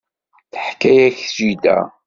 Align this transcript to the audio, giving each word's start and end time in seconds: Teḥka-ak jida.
Teḥka-ak 0.51 1.17
jida. 1.35 1.79